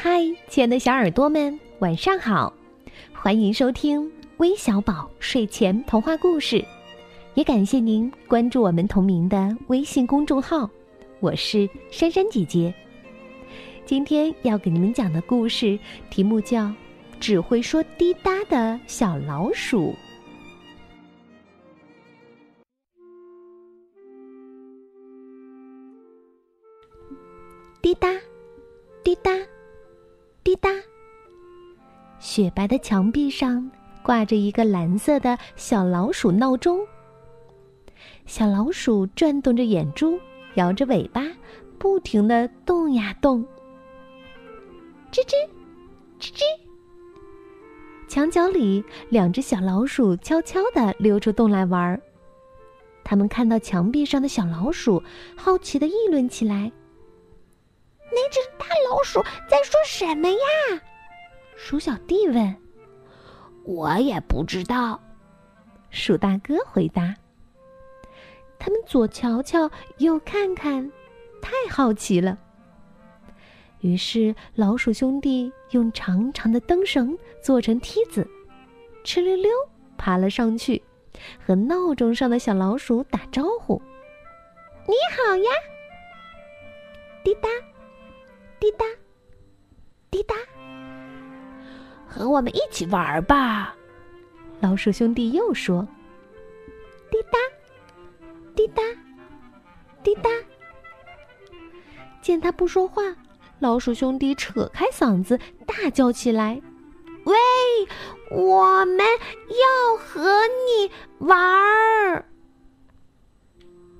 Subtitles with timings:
[0.00, 2.54] 嗨，亲爱的小耳朵们，晚上好！
[3.12, 6.64] 欢迎收听微小宝睡前童话故事，
[7.34, 10.70] 也感谢您关注我们同名的微信公众号。
[11.18, 12.72] 我是珊珊姐姐。
[13.84, 15.76] 今天要给你们讲的故事
[16.10, 16.66] 题目叫
[17.18, 19.92] 《只会说滴答的小老鼠》。
[27.82, 28.08] 滴答，
[29.02, 29.32] 滴答。
[30.58, 30.70] 滴答，
[32.18, 33.70] 雪白的墙壁上
[34.02, 36.80] 挂着一个蓝色的小老鼠闹钟。
[38.26, 40.18] 小老鼠转动着眼珠，
[40.54, 41.22] 摇着尾巴，
[41.78, 43.44] 不停的动呀动。
[45.10, 45.34] 吱吱，
[46.20, 46.42] 吱吱。
[48.08, 52.00] 墙角里，两只小老鼠悄悄的溜出洞来玩儿。
[53.04, 55.02] 他们看到墙壁上的小老鼠，
[55.36, 56.70] 好奇的议论起来。
[58.10, 60.80] 那只大老鼠在说什么呀？
[61.56, 62.56] 鼠小弟问。
[63.64, 65.00] 我也不知道。
[65.90, 67.14] 鼠大哥回答。
[68.58, 70.90] 他们左瞧瞧，右看看，
[71.40, 72.38] 太好奇了。
[73.80, 78.26] 于是老鼠兄弟用长长的灯绳做成梯子，
[79.04, 79.50] 哧溜溜
[79.96, 80.82] 爬了上去，
[81.46, 83.80] 和闹钟上的小老鼠打招呼
[84.88, 85.50] ：“你好呀！”
[88.68, 88.84] 滴答。
[90.10, 90.34] 滴答，
[92.06, 93.74] 和我们一起玩吧！
[94.60, 95.86] 老鼠兄弟又说
[97.10, 97.38] ：“滴答，
[98.54, 98.82] 滴答，
[100.02, 100.30] 滴答。”
[102.22, 103.02] 见他不说话，
[103.58, 106.60] 老鼠兄弟扯开嗓子大叫起来
[107.24, 107.36] ：“喂，
[108.30, 112.24] 我们要和你玩儿！”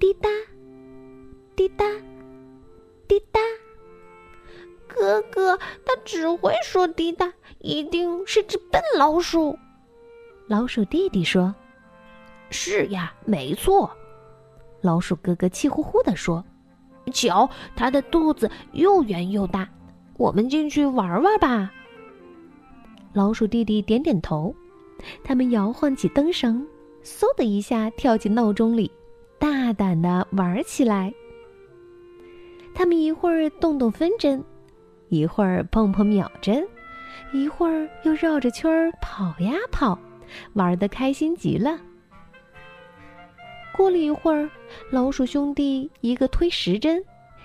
[0.00, 0.28] 滴答，
[1.54, 1.84] 滴答，
[5.60, 9.58] 哥哥，他只会说滴答，一定是只笨老鼠。
[10.46, 11.54] 老鼠弟弟说
[12.50, 13.90] ：“是呀，没错。”
[14.80, 16.44] 老鼠哥哥气呼呼地说
[17.12, 19.68] ：“瞧，他的肚子又圆又大，
[20.16, 21.70] 我们进去玩玩吧。”
[23.12, 24.54] 老鼠弟弟点点头，
[25.22, 26.66] 他们摇晃起灯绳，
[27.04, 28.90] 嗖的一下跳进闹钟里，
[29.38, 31.12] 大胆的玩起来。
[32.72, 34.42] 他们一会儿动动分针。
[35.10, 36.66] 一会儿碰碰秒针，
[37.32, 39.98] 一会儿又绕着圈儿跑呀跑，
[40.54, 41.78] 玩的开心极了。
[43.72, 44.48] 过了一会儿，
[44.90, 47.02] 老鼠兄弟一个推时针，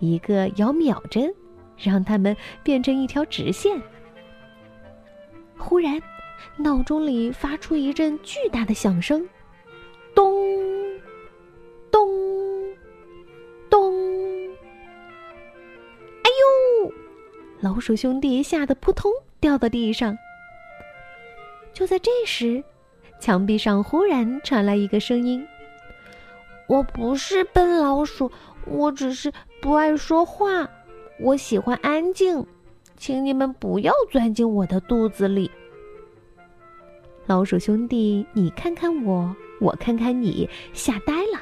[0.00, 1.32] 一个摇秒针，
[1.78, 3.80] 让他们变成一条直线。
[5.56, 6.00] 忽然，
[6.58, 9.26] 闹钟里发出一阵巨大的响声，
[17.66, 19.10] 老鼠兄弟吓得扑通
[19.40, 20.16] 掉到地上。
[21.72, 22.62] 就在这时，
[23.18, 25.44] 墙壁上忽然传来一个声音
[26.68, 28.30] ：“我不是笨老鼠，
[28.66, 30.70] 我只是不爱说话，
[31.18, 32.46] 我喜欢安静，
[32.96, 35.50] 请你们不要钻进我的肚子里。”
[37.26, 41.40] 老鼠兄弟，你看看我，我看看你，吓呆了。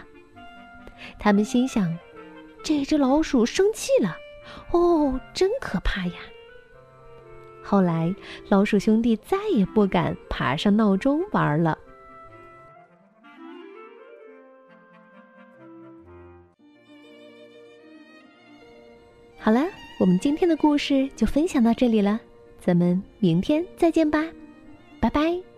[1.18, 1.94] 他们心想：
[2.62, 4.16] 这只老鼠生气了。
[4.72, 6.14] 哦，真可怕呀！
[7.62, 8.14] 后来，
[8.48, 11.78] 老鼠兄弟再也不敢爬上闹钟玩了。
[19.38, 19.66] 好了，
[20.00, 22.20] 我们今天的故事就分享到这里了，
[22.60, 24.22] 咱们明天再见吧，
[25.00, 25.53] 拜拜。